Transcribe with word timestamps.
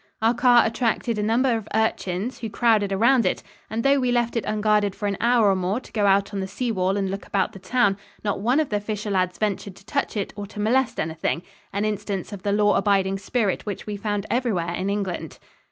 Our 0.19 0.33
car 0.33 0.65
attracted 0.65 1.19
a 1.19 1.21
number 1.21 1.55
of 1.55 1.67
urchins, 1.75 2.39
who 2.39 2.49
crowded 2.49 2.91
around 2.91 3.23
it 3.23 3.43
and, 3.69 3.83
though 3.83 3.99
we 3.99 4.11
left 4.11 4.35
it 4.35 4.43
unguarded 4.45 4.95
for 4.95 5.05
an 5.07 5.15
hour 5.21 5.47
or 5.51 5.55
more 5.55 5.79
to 5.79 5.91
go 5.91 6.07
out 6.07 6.33
on 6.33 6.39
the 6.39 6.47
sea 6.47 6.71
wall 6.71 6.97
and 6.97 7.11
look 7.11 7.27
about 7.27 7.51
the 7.51 7.59
town, 7.59 7.97
not 8.23 8.39
one 8.39 8.59
of 8.59 8.69
the 8.69 8.79
fisher 8.79 9.11
lads 9.11 9.37
ventured 9.37 9.75
to 9.75 9.85
touch 9.85 10.17
it 10.17 10.33
or 10.35 10.47
to 10.47 10.59
molest 10.59 10.99
anything 10.99 11.43
an 11.71 11.85
instance 11.85 12.33
of 12.33 12.41
the 12.41 12.51
law 12.51 12.77
abiding 12.77 13.19
spirit 13.19 13.67
which 13.67 13.85
we 13.85 13.95
found 13.95 14.25
everywhere 14.31 14.73
in 14.73 14.89
England. 14.89 15.37